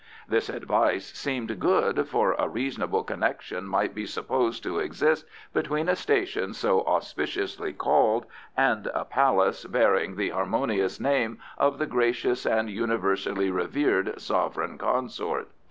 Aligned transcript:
This 0.27 0.49
advice 0.49 1.13
seemed 1.15 1.59
good, 1.59 2.07
for 2.07 2.33
a 2.39 2.47
reasonable 2.49 3.03
connection 3.03 3.67
might 3.67 3.93
be 3.93 4.07
supposed 4.07 4.63
to 4.63 4.79
exist 4.79 5.27
between 5.53 5.87
a 5.87 5.95
station 5.95 6.55
so 6.55 6.81
auspiciously 6.87 7.71
called 7.73 8.25
and 8.57 8.87
a 8.95 9.05
Palace 9.05 9.65
bearing 9.65 10.15
the 10.15 10.29
harmonious 10.31 10.99
name 10.99 11.37
of 11.55 11.77
the 11.77 11.85
gracious 11.85 12.47
and 12.47 12.67
universally 12.67 13.51
revered 13.51 14.19
sovereign 14.19 14.79
consort. 14.79 15.49